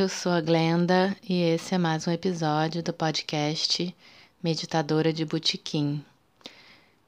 [0.00, 3.94] eu sou a Glenda e esse é mais um episódio do podcast
[4.42, 6.02] Meditadora de Botequim.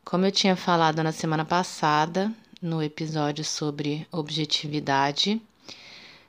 [0.05, 5.41] Como eu tinha falado na semana passada, no episódio sobre objetividade,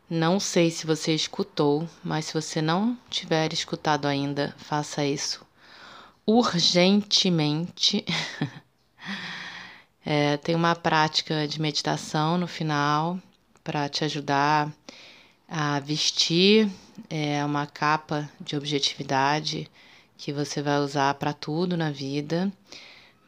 [0.09, 5.45] não sei se você escutou, mas se você não tiver escutado ainda, faça isso
[6.25, 8.05] urgentemente.
[10.05, 13.17] É, tem uma prática de meditação no final
[13.64, 14.70] para te ajudar
[15.56, 16.68] a vestir
[17.08, 19.70] é, uma capa de objetividade
[20.18, 22.52] que você vai usar para tudo na vida,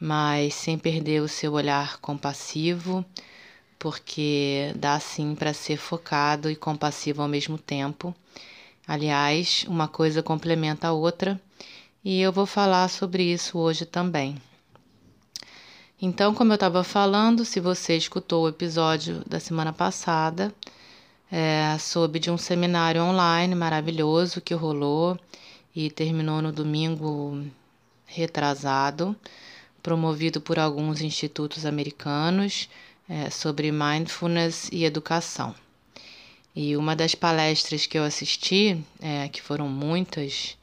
[0.00, 3.04] mas sem perder o seu olhar compassivo,
[3.78, 8.12] porque dá sim para ser focado e compassivo ao mesmo tempo.
[8.88, 11.40] Aliás, uma coisa complementa a outra
[12.04, 14.36] e eu vou falar sobre isso hoje também.
[16.02, 20.52] Então, como eu estava falando, se você escutou o episódio da semana passada,
[21.30, 25.18] é, soube de um seminário online maravilhoso que rolou
[25.74, 27.44] e terminou no domingo
[28.06, 29.14] retrasado,
[29.82, 32.68] promovido por alguns institutos americanos
[33.08, 35.54] é, sobre mindfulness e educação.
[36.54, 40.56] E uma das palestras que eu assisti, é, que foram muitas,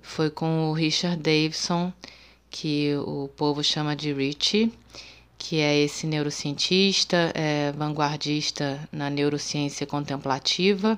[0.00, 1.92] foi com o Richard Davidson,
[2.48, 4.72] que o povo chama de Richie,
[5.42, 10.96] que é esse neurocientista, é, vanguardista na neurociência contemplativa,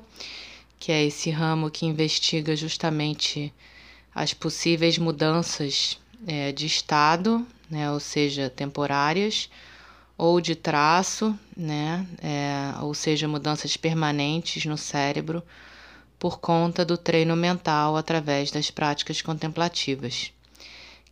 [0.78, 3.50] que é esse ramo que investiga justamente
[4.14, 9.48] as possíveis mudanças é, de estado, né, ou seja, temporárias,
[10.16, 15.42] ou de traço, né, é, ou seja, mudanças permanentes no cérebro
[16.18, 20.33] por conta do treino mental através das práticas contemplativas.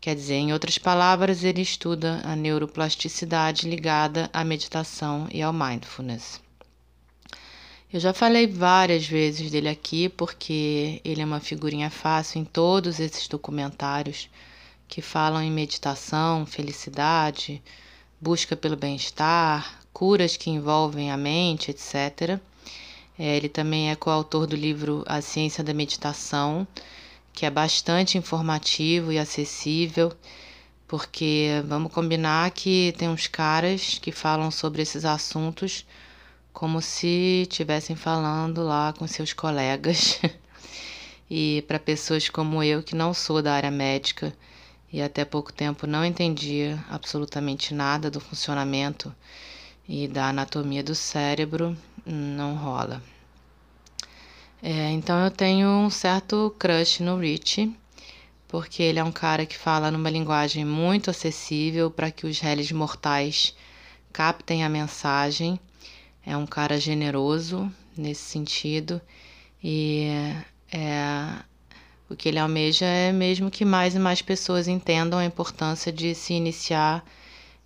[0.02, 6.40] Quer dizer, em outras palavras, ele estuda a neuroplasticidade ligada à meditação e ao mindfulness.
[7.92, 12.98] Eu já falei várias vezes dele aqui porque ele é uma figurinha fácil em todos
[12.98, 14.28] esses documentários
[14.88, 17.62] que falam em meditação, felicidade,
[18.20, 22.40] busca pelo bem-estar, curas que envolvem a mente, etc.
[23.16, 26.66] É, ele também é coautor do livro A Ciência da Meditação
[27.32, 30.12] que é bastante informativo e acessível,
[30.86, 35.86] porque vamos combinar que tem uns caras que falam sobre esses assuntos
[36.52, 40.20] como se estivessem falando lá com seus colegas.
[41.30, 44.32] e para pessoas como eu, que não sou da área médica
[44.92, 49.14] e até pouco tempo não entendia absolutamente nada do funcionamento
[49.88, 53.02] e da anatomia do cérebro, não rola.
[54.64, 57.74] É, então eu tenho um certo crush no Rich,
[58.46, 62.70] porque ele é um cara que fala numa linguagem muito acessível para que os réis
[62.70, 63.56] mortais
[64.12, 65.58] captem a mensagem.
[66.24, 69.00] É um cara generoso nesse sentido
[69.62, 70.06] e
[70.72, 71.42] é,
[72.08, 76.14] o que ele almeja é mesmo que mais e mais pessoas entendam a importância de
[76.14, 77.04] se iniciar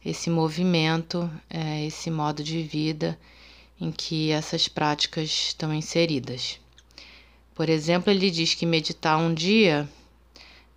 [0.03, 3.19] esse movimento, é, esse modo de vida
[3.79, 6.59] em que essas práticas estão inseridas.
[7.57, 9.89] Por exemplo, ele diz que meditar um dia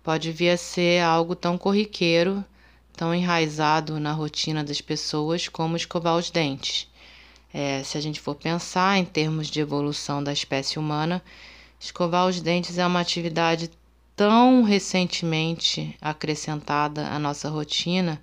[0.02, 2.42] pode vir a ser algo tão corriqueiro,
[2.96, 6.88] tão enraizado na rotina das pessoas como escovar os dentes.
[7.52, 11.22] É, se a gente for pensar em termos de evolução da espécie humana,
[11.78, 13.70] escovar os dentes é uma atividade
[14.16, 18.22] tão recentemente acrescentada à nossa rotina,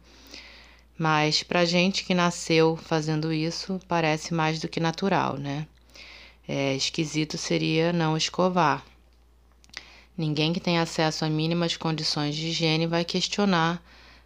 [0.98, 5.68] mas para gente que nasceu fazendo isso parece mais do que natural, né?
[6.48, 8.86] É, esquisito seria não escovar.
[10.18, 13.84] Ninguém que tem acesso a mínimas condições de higiene vai questionar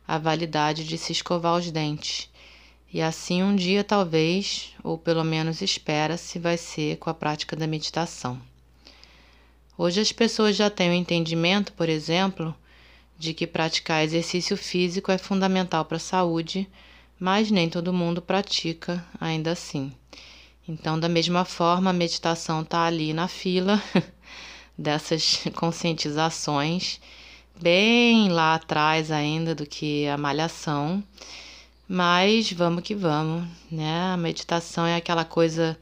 [0.07, 2.29] a validade de se escovar os dentes.
[2.93, 7.65] E assim um dia talvez, ou pelo menos espera-se, vai ser com a prática da
[7.65, 8.39] meditação.
[9.77, 12.53] Hoje as pessoas já têm o entendimento, por exemplo,
[13.17, 16.69] de que praticar exercício físico é fundamental para a saúde,
[17.19, 19.91] mas nem todo mundo pratica ainda assim.
[20.71, 23.83] Então, da mesma forma, a meditação está ali na fila
[24.77, 27.01] dessas conscientizações,
[27.61, 31.03] bem lá atrás ainda do que a malhação.
[31.85, 34.13] Mas vamos que vamos, né?
[34.13, 35.77] A meditação é aquela coisa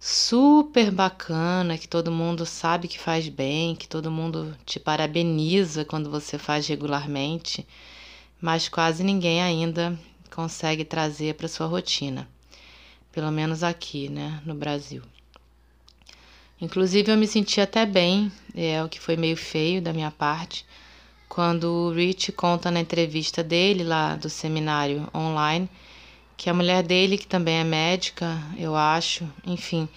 [0.00, 6.10] super bacana que todo mundo sabe que faz bem, que todo mundo te parabeniza quando
[6.10, 7.64] você faz regularmente,
[8.40, 9.96] mas quase ninguém ainda
[10.28, 12.28] consegue trazer para sua rotina
[13.12, 15.02] pelo menos aqui, né, no Brasil.
[16.60, 20.66] Inclusive, eu me senti até bem, é o que foi meio feio da minha parte,
[21.28, 25.68] quando o Rich conta na entrevista dele lá do seminário online
[26.38, 29.88] que a mulher dele, que também é médica, eu acho, enfim,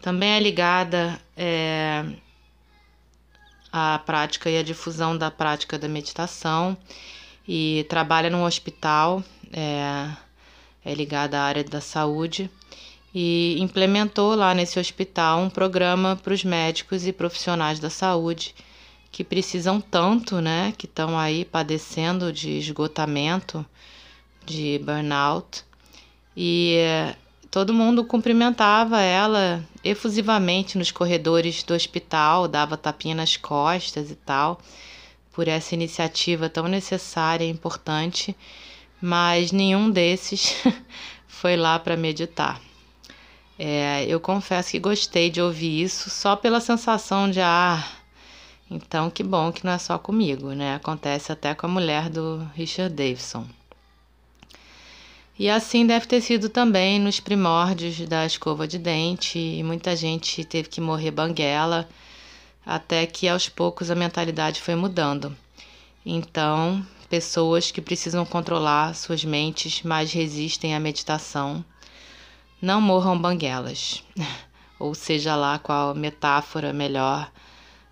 [0.00, 2.04] também é ligada é,
[3.72, 6.76] à prática e à difusão da prática da meditação
[7.46, 10.08] e trabalha num hospital, é,
[10.84, 12.50] é ligada à área da saúde
[13.14, 18.54] e implementou lá nesse hospital um programa para os médicos e profissionais da saúde
[19.10, 23.64] que precisam tanto, né, que estão aí padecendo de esgotamento,
[24.44, 25.64] de burnout.
[26.36, 27.16] E eh,
[27.50, 34.60] todo mundo cumprimentava ela efusivamente nos corredores do hospital, dava tapinha nas costas e tal,
[35.32, 38.36] por essa iniciativa tão necessária e importante,
[39.00, 40.56] mas nenhum desses
[41.26, 42.60] foi lá para meditar.
[43.58, 47.84] É, eu confesso que gostei de ouvir isso só pela sensação de ah,
[48.70, 50.74] então que bom que não é só comigo, né?
[50.76, 53.46] Acontece até com a mulher do Richard Davidson.
[55.38, 60.44] E assim deve ter sido também nos primórdios da escova de dente, e muita gente
[60.44, 61.88] teve que morrer banguela,
[62.66, 65.36] até que aos poucos a mentalidade foi mudando.
[66.04, 71.64] Então, pessoas que precisam controlar suas mentes mais resistem à meditação.
[72.60, 74.02] Não morram banguelas,
[74.78, 77.30] ou seja lá qual metáfora melhor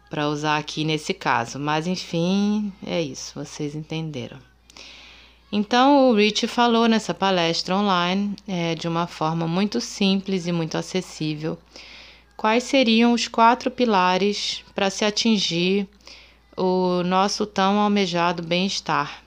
[0.09, 4.39] para usar aqui nesse caso, mas enfim, é isso, vocês entenderam.
[5.51, 10.77] Então, o Rich falou nessa palestra online, é, de uma forma muito simples e muito
[10.77, 11.59] acessível,
[12.37, 15.89] quais seriam os quatro pilares para se atingir
[16.56, 19.23] o nosso tão almejado bem-estar.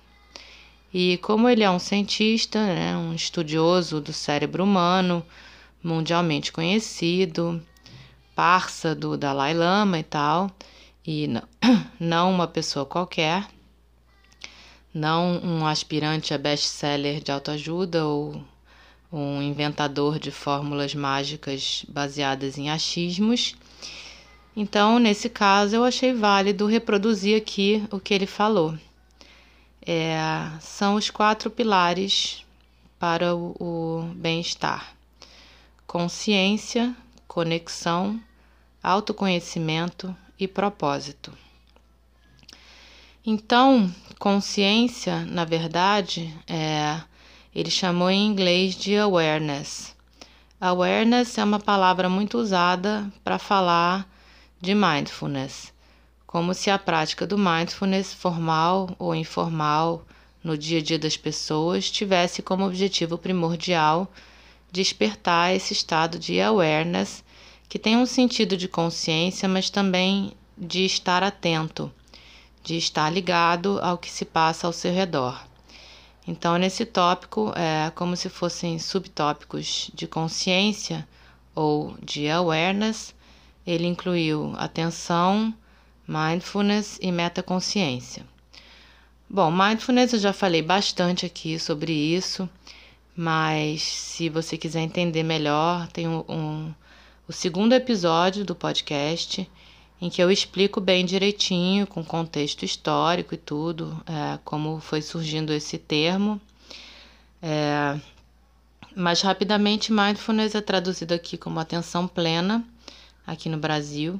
[0.93, 5.23] E como ele é um cientista, né, um estudioso do cérebro humano,
[5.83, 7.61] mundialmente conhecido,
[8.35, 10.49] parça do Dalai Lama e tal,
[11.05, 11.43] e não,
[11.99, 13.47] não uma pessoa qualquer,
[14.93, 18.43] não um aspirante a best-seller de autoajuda ou
[19.11, 23.55] um inventador de fórmulas mágicas baseadas em achismos.
[24.59, 28.77] Então, nesse caso, eu achei válido reproduzir aqui o que ele falou
[29.91, 32.45] é, são os quatro pilares
[32.99, 34.93] para o, o bem-estar:
[35.87, 36.95] consciência,
[37.27, 38.21] conexão,
[38.83, 41.33] autoconhecimento e propósito.
[43.25, 47.01] Então, consciência, na verdade, é,
[47.53, 49.95] ele chamou em inglês de awareness.
[50.61, 54.07] Awareness é uma palavra muito usada para falar
[54.61, 55.73] de mindfulness
[56.29, 60.05] como se a prática do mindfulness, formal ou informal,
[60.43, 64.07] no dia a dia das pessoas, tivesse como objetivo primordial
[64.71, 67.23] despertar esse estado de awareness,
[67.67, 71.91] que tem um sentido de consciência, mas também de estar atento,
[72.63, 75.43] de estar ligado ao que se passa ao seu redor.
[76.27, 81.07] Então, nesse tópico, é como se fossem subtópicos de consciência
[81.55, 83.15] ou de awareness,
[83.69, 85.53] ele incluiu atenção,
[86.07, 88.25] mindfulness e metaconsciência.
[89.29, 92.49] Bom, mindfulness eu já falei bastante aqui sobre isso,
[93.15, 96.73] mas se você quiser entender melhor, tem um, um,
[97.27, 99.47] o segundo episódio do podcast
[100.01, 105.53] em que eu explico bem direitinho, com contexto histórico e tudo, é, como foi surgindo
[105.53, 106.39] esse termo.
[107.41, 107.99] É,
[108.95, 112.65] mas rapidamente, mindfulness é traduzido aqui como atenção plena,
[113.31, 114.19] aqui no Brasil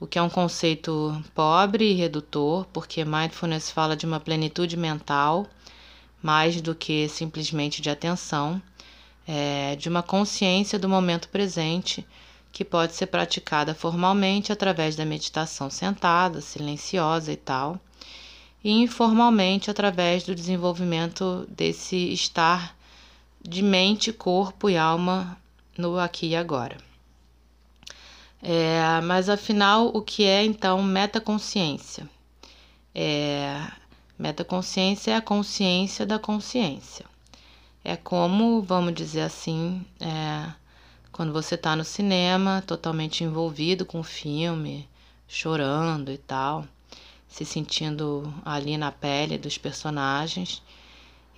[0.00, 5.46] o que é um conceito pobre e redutor, porque mindfulness fala de uma plenitude mental
[6.22, 8.60] mais do que simplesmente de atenção,
[9.26, 12.06] é, de uma consciência do momento presente
[12.52, 17.80] que pode ser praticada formalmente através da meditação sentada, silenciosa e tal,
[18.62, 22.76] e informalmente através do desenvolvimento desse estar
[23.42, 25.36] de mente, corpo e alma
[25.76, 26.76] no aqui e agora.
[28.46, 32.06] É, mas afinal, o que é então metaconsciência?
[32.94, 33.58] É,
[34.18, 37.06] metaconsciência é a consciência da consciência.
[37.82, 40.52] É como, vamos dizer assim, é,
[41.10, 44.86] quando você está no cinema, totalmente envolvido com o filme,
[45.26, 46.66] chorando e tal,
[47.26, 50.62] se sentindo ali na pele dos personagens,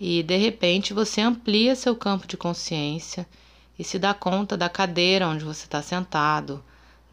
[0.00, 3.28] e de repente você amplia seu campo de consciência
[3.78, 6.64] e se dá conta da cadeira onde você está sentado,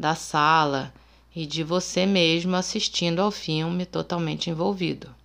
[0.03, 0.93] da sala
[1.33, 5.15] e de você mesmo assistindo ao filme totalmente envolvido.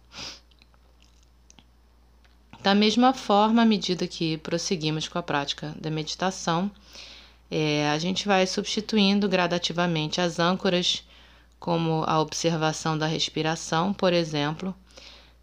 [2.62, 6.70] Da mesma forma, à medida que prosseguimos com a prática da meditação,
[7.50, 11.02] é, a gente vai substituindo gradativamente as âncoras,
[11.58, 14.72] como a observação da respiração, por exemplo,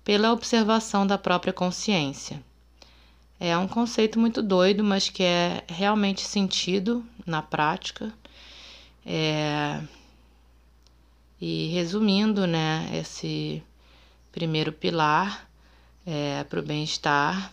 [0.01, 2.41] pela observação da própria consciência.
[3.37, 8.13] É um conceito muito doido, mas que é realmente sentido na prática.
[9.05, 9.81] É...
[11.39, 13.61] E resumindo, né, esse
[14.31, 15.47] primeiro pilar
[16.05, 17.51] é, para o bem-estar,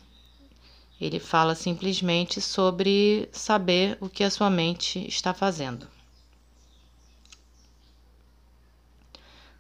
[1.01, 5.89] ele fala simplesmente sobre saber o que a sua mente está fazendo.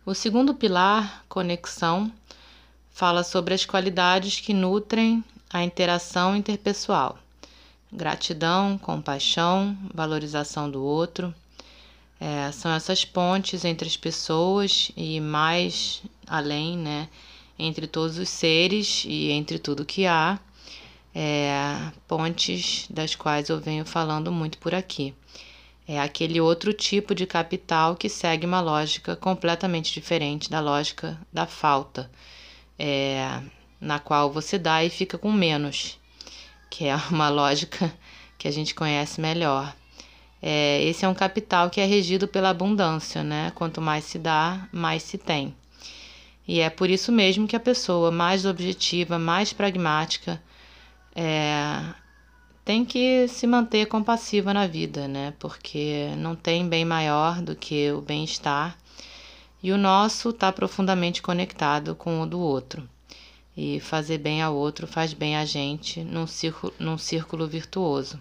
[0.04, 2.12] O segundo pilar, conexão,
[2.90, 7.18] fala sobre as qualidades que nutrem a interação interpessoal.
[7.92, 11.34] Gratidão, compaixão, valorização do outro.
[12.24, 17.08] É, são essas pontes entre as pessoas e mais além, né?
[17.58, 20.38] Entre todos os seres e entre tudo que há.
[21.12, 25.12] É, pontes das quais eu venho falando muito por aqui.
[25.86, 31.44] É aquele outro tipo de capital que segue uma lógica completamente diferente da lógica da
[31.44, 32.08] falta,
[32.78, 33.42] é,
[33.80, 35.98] na qual você dá e fica com menos,
[36.70, 37.92] que é uma lógica
[38.38, 39.74] que a gente conhece melhor.
[40.42, 43.52] É, esse é um capital que é regido pela abundância, né?
[43.54, 45.54] Quanto mais se dá, mais se tem.
[46.46, 50.42] E é por isso mesmo que a pessoa mais objetiva, mais pragmática,
[51.14, 51.80] é,
[52.64, 55.32] tem que se manter compassiva na vida, né?
[55.38, 58.76] Porque não tem bem maior do que o bem-estar
[59.62, 62.88] e o nosso está profundamente conectado com o do outro.
[63.56, 68.18] E fazer bem ao outro faz bem a gente num círculo, num círculo virtuoso.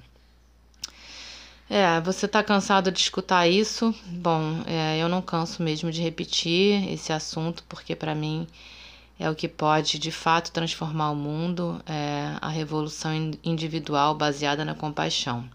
[1.74, 3.96] É, você está cansado de escutar isso?
[4.08, 8.46] Bom, é, eu não canso mesmo de repetir esse assunto, porque para mim
[9.18, 14.76] é o que pode de fato transformar o mundo, é a revolução individual baseada na
[14.76, 15.50] compaixão.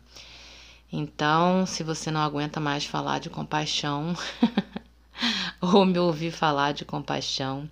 [0.90, 4.16] Então, se você não aguenta mais falar de compaixão,
[5.60, 7.70] ou me ouvir falar de compaixão,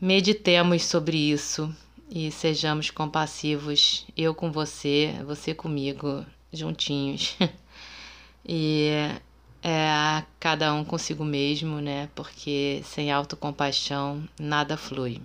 [0.00, 1.70] meditemos sobre isso
[2.10, 7.36] e sejamos compassivos, eu com você, você comigo, juntinhos.
[8.44, 8.90] e
[9.62, 12.08] é cada um consigo mesmo, né?
[12.14, 15.20] Porque sem autocompaixão nada flui.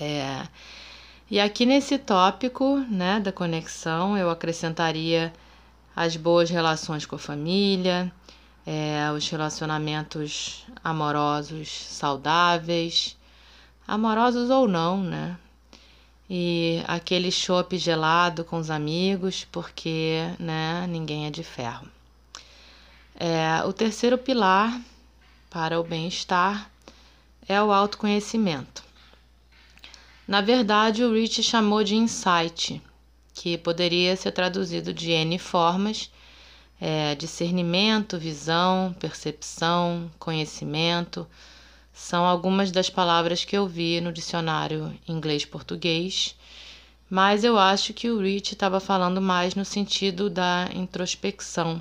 [0.00, 0.46] É,
[1.30, 5.32] e aqui nesse tópico, né, da conexão, eu acrescentaria
[5.94, 8.12] as boas relações com a família,
[8.66, 13.16] é, os relacionamentos amorosos saudáveis,
[13.86, 15.36] amorosos ou não, né?
[16.36, 21.86] E aquele chopp gelado com os amigos, porque né, ninguém é de ferro.
[23.14, 24.82] É, o terceiro pilar
[25.48, 26.68] para o bem-estar
[27.48, 28.82] é o autoconhecimento.
[30.26, 32.82] Na verdade, o Rich chamou de insight,
[33.32, 36.10] que poderia ser traduzido de N formas:
[36.80, 41.28] é, discernimento, visão, percepção, conhecimento
[41.94, 46.34] são algumas das palavras que eu vi no dicionário inglês-português,
[47.08, 51.80] mas eu acho que o Rich estava falando mais no sentido da introspecção,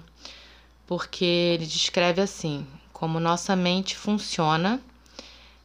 [0.86, 4.80] porque ele descreve assim: como nossa mente funciona,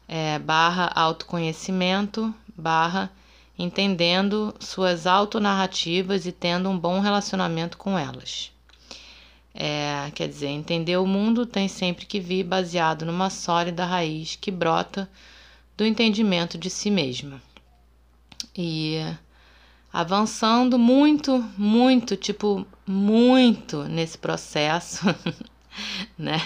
[0.09, 3.13] é, barra autoconhecimento, barra
[3.59, 8.51] entendendo suas autonarrativas e tendo um bom relacionamento com elas.
[9.61, 14.53] É, quer dizer, entender o mundo tem sempre que vir baseado numa sólida raiz que
[14.53, 15.11] brota
[15.77, 17.43] do entendimento de si mesma.
[18.57, 18.99] E
[19.93, 25.07] avançando muito, muito, tipo, muito nesse processo,
[26.17, 26.39] né?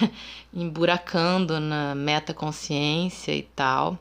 [0.54, 3.98] Emburacando na metaconsciência e tal.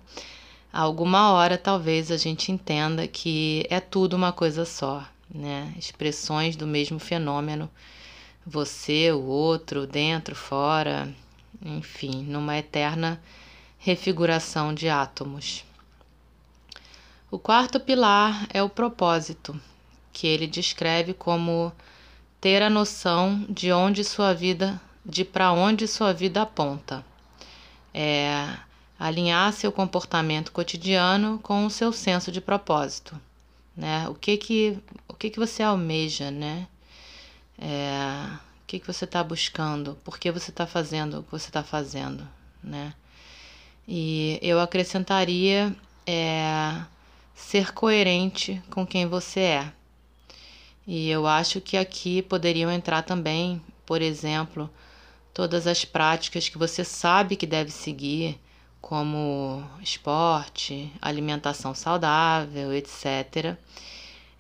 [0.72, 5.74] Alguma hora talvez a gente entenda que é tudo uma coisa só, né?
[5.78, 7.70] Expressões do mesmo fenômeno
[8.46, 11.14] você, o outro, dentro, fora,
[11.64, 13.22] enfim, numa eterna
[13.78, 15.64] refiguração de átomos.
[17.30, 19.60] O quarto pilar é o propósito,
[20.12, 21.72] que ele descreve como
[22.40, 27.06] ter a noção de onde sua vida, de para onde sua vida aponta.
[27.94, 28.58] É
[29.00, 33.20] alinhar seu comportamento cotidiano com o seu senso de propósito,
[33.76, 34.08] né?
[34.08, 36.68] O que que o que que você almeja, né?
[37.62, 38.28] É,
[38.64, 39.96] o que, que você está buscando?
[40.04, 42.28] Por que você está fazendo o que você está fazendo,
[42.64, 42.94] né?
[43.88, 45.76] E eu acrescentaria
[46.06, 46.82] é,
[47.36, 49.74] ser coerente com quem você é.
[50.88, 54.70] E eu acho que aqui poderiam entrar também, por exemplo,
[55.34, 58.40] todas as práticas que você sabe que deve seguir,
[58.82, 63.56] como esporte, alimentação saudável, etc.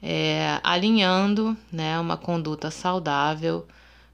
[0.01, 3.67] É, alinhando né, uma conduta saudável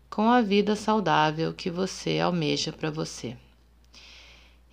[0.09, 3.37] com a vida saudável que você almeja para você.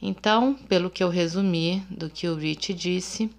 [0.01, 3.31] Então, pelo que eu resumi do que o Rich disse,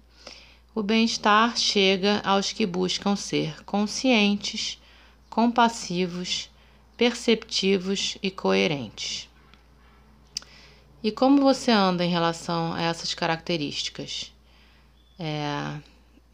[0.74, 4.78] o bem-estar chega aos que buscam ser conscientes,
[5.30, 6.50] compassivos,
[6.96, 9.28] perceptivos e coerentes.
[11.02, 14.32] E como você anda em relação a essas características?
[15.18, 15.78] É,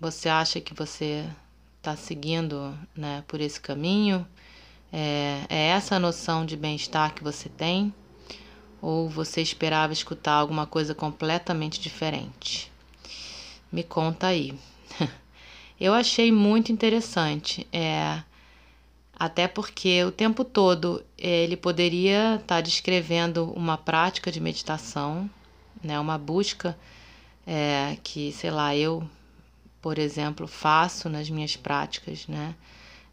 [0.02, 1.24] você acha que você
[1.78, 4.26] está seguindo né, por esse caminho?
[4.92, 7.94] É, é essa a noção de bem-estar que você tem?
[8.80, 12.70] Ou você esperava escutar alguma coisa completamente diferente?
[13.70, 14.58] Me conta aí.
[15.78, 18.22] Eu achei muito interessante, é,
[19.14, 25.30] até porque o tempo todo ele poderia estar tá descrevendo uma prática de meditação,
[25.82, 26.76] né, uma busca
[27.46, 29.08] é, que, sei lá, eu,
[29.82, 32.54] por exemplo, faço nas minhas práticas, né,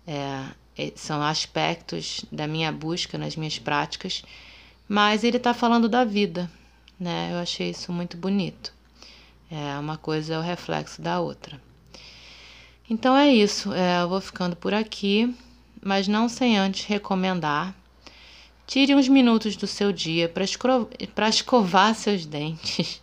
[0.08, 0.46] é,
[0.78, 4.24] é são aspectos da minha busca nas minhas práticas,
[4.88, 6.50] mas ele está falando da vida,
[7.00, 8.72] né, eu achei isso muito bonito.
[9.52, 11.60] É, uma coisa é o reflexo da outra.
[12.88, 15.36] Então é isso, é, eu vou ficando por aqui,
[15.82, 17.76] mas não sem antes recomendar.
[18.68, 23.02] Tire uns minutos do seu dia para escovar seus dentes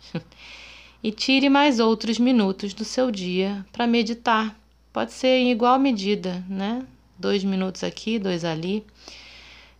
[1.03, 4.57] e tire mais outros minutos do seu dia para meditar.
[4.91, 6.85] Pode ser em igual medida, né?
[7.17, 8.85] Dois minutos aqui, dois ali.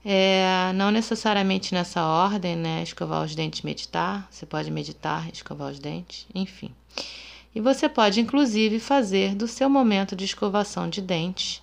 [0.06, 2.84] É, não necessariamente nessa ordem, né?
[2.84, 4.28] Escovar os dentes, meditar.
[4.32, 6.72] Você pode meditar, escovar os dentes, enfim.
[7.54, 11.62] E você pode, inclusive, fazer do seu momento de escovação de dentes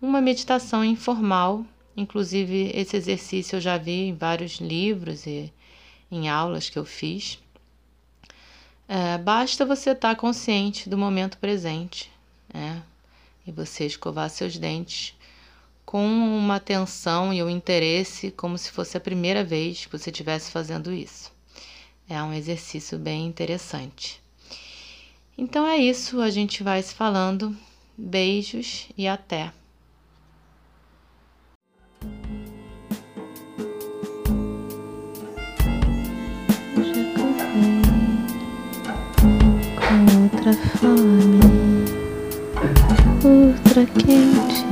[0.00, 1.64] uma meditação informal.
[1.96, 5.52] Inclusive, esse exercício eu já vi em vários livros e
[6.10, 7.38] em aulas que eu fiz.
[8.94, 12.12] É, basta você estar consciente do momento presente,
[12.52, 12.82] né?
[13.46, 15.14] E você escovar seus dentes
[15.82, 20.50] com uma atenção e um interesse como se fosse a primeira vez que você estivesse
[20.50, 21.32] fazendo isso.
[22.06, 24.22] É um exercício bem interessante.
[25.38, 27.56] Então é isso, a gente vai se falando.
[27.96, 29.54] Beijos e até!
[40.42, 41.40] Outra fome,
[43.22, 44.66] outra quente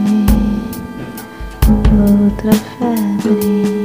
[1.96, 3.79] outra febre